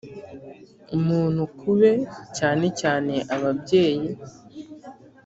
[0.97, 1.93] umuntu ku be
[2.37, 4.07] (cyane cyane ababyeyi)